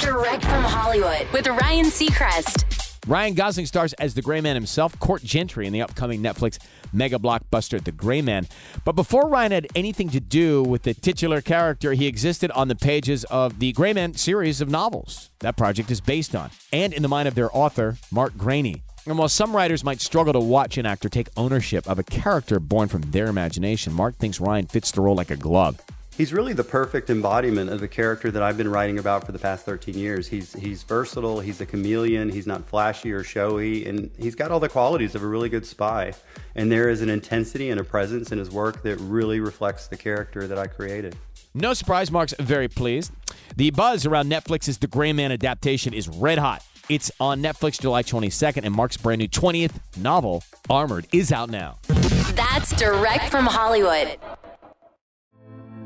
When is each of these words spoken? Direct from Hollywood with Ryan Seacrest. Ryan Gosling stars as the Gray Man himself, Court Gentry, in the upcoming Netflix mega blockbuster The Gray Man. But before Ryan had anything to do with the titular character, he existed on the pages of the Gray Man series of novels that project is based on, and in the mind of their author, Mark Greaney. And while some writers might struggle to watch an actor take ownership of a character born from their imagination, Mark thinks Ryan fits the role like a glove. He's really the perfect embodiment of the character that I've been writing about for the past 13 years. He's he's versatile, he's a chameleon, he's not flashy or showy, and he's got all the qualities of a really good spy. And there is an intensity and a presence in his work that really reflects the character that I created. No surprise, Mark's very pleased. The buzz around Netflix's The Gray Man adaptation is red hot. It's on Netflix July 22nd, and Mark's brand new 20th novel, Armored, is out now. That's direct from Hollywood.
Direct 0.00 0.42
from 0.42 0.64
Hollywood 0.64 1.26
with 1.34 1.46
Ryan 1.46 1.86
Seacrest. 1.86 2.64
Ryan 3.06 3.34
Gosling 3.34 3.66
stars 3.66 3.92
as 3.94 4.14
the 4.14 4.22
Gray 4.22 4.40
Man 4.40 4.54
himself, 4.54 4.98
Court 5.00 5.22
Gentry, 5.22 5.66
in 5.66 5.72
the 5.74 5.82
upcoming 5.82 6.22
Netflix 6.22 6.58
mega 6.94 7.18
blockbuster 7.18 7.84
The 7.84 7.92
Gray 7.92 8.22
Man. 8.22 8.48
But 8.86 8.92
before 8.92 9.28
Ryan 9.28 9.52
had 9.52 9.66
anything 9.74 10.08
to 10.10 10.20
do 10.20 10.62
with 10.62 10.84
the 10.84 10.94
titular 10.94 11.42
character, 11.42 11.92
he 11.92 12.06
existed 12.06 12.50
on 12.52 12.68
the 12.68 12.74
pages 12.74 13.24
of 13.24 13.58
the 13.58 13.72
Gray 13.72 13.92
Man 13.92 14.14
series 14.14 14.62
of 14.62 14.70
novels 14.70 15.30
that 15.40 15.58
project 15.58 15.90
is 15.90 16.00
based 16.00 16.34
on, 16.34 16.50
and 16.72 16.94
in 16.94 17.02
the 17.02 17.08
mind 17.08 17.28
of 17.28 17.34
their 17.34 17.54
author, 17.54 17.98
Mark 18.10 18.32
Greaney. 18.32 18.80
And 19.04 19.18
while 19.18 19.28
some 19.28 19.54
writers 19.54 19.84
might 19.84 20.00
struggle 20.00 20.32
to 20.32 20.40
watch 20.40 20.78
an 20.78 20.86
actor 20.86 21.10
take 21.10 21.28
ownership 21.36 21.86
of 21.86 21.98
a 21.98 22.02
character 22.02 22.58
born 22.58 22.88
from 22.88 23.02
their 23.02 23.26
imagination, 23.26 23.92
Mark 23.92 24.16
thinks 24.16 24.40
Ryan 24.40 24.66
fits 24.66 24.90
the 24.90 25.02
role 25.02 25.14
like 25.14 25.30
a 25.30 25.36
glove. 25.36 25.80
He's 26.16 26.32
really 26.32 26.54
the 26.54 26.64
perfect 26.64 27.10
embodiment 27.10 27.68
of 27.68 27.80
the 27.80 27.88
character 27.88 28.30
that 28.30 28.42
I've 28.42 28.56
been 28.56 28.70
writing 28.70 28.98
about 28.98 29.26
for 29.26 29.32
the 29.32 29.38
past 29.38 29.66
13 29.66 29.98
years. 29.98 30.28
He's 30.28 30.54
he's 30.54 30.82
versatile, 30.82 31.40
he's 31.40 31.60
a 31.60 31.66
chameleon, 31.66 32.30
he's 32.30 32.46
not 32.46 32.64
flashy 32.64 33.12
or 33.12 33.22
showy, 33.22 33.86
and 33.86 34.10
he's 34.18 34.34
got 34.34 34.50
all 34.50 34.58
the 34.58 34.70
qualities 34.70 35.14
of 35.14 35.22
a 35.22 35.26
really 35.26 35.50
good 35.50 35.66
spy. 35.66 36.14
And 36.54 36.72
there 36.72 36.88
is 36.88 37.02
an 37.02 37.10
intensity 37.10 37.68
and 37.68 37.78
a 37.78 37.84
presence 37.84 38.32
in 38.32 38.38
his 38.38 38.50
work 38.50 38.82
that 38.82 38.96
really 38.96 39.40
reflects 39.40 39.88
the 39.88 39.96
character 39.98 40.46
that 40.46 40.56
I 40.56 40.68
created. 40.68 41.16
No 41.52 41.74
surprise, 41.74 42.10
Mark's 42.10 42.34
very 42.38 42.68
pleased. 42.68 43.12
The 43.56 43.70
buzz 43.70 44.06
around 44.06 44.30
Netflix's 44.30 44.78
The 44.78 44.86
Gray 44.86 45.12
Man 45.12 45.32
adaptation 45.32 45.92
is 45.92 46.08
red 46.08 46.38
hot. 46.38 46.64
It's 46.88 47.10
on 47.20 47.42
Netflix 47.42 47.78
July 47.78 48.02
22nd, 48.02 48.64
and 48.64 48.74
Mark's 48.74 48.96
brand 48.96 49.18
new 49.18 49.28
20th 49.28 49.80
novel, 49.98 50.44
Armored, 50.70 51.06
is 51.12 51.30
out 51.30 51.50
now. 51.50 51.76
That's 52.36 52.74
direct 52.76 53.30
from 53.30 53.44
Hollywood. 53.44 54.18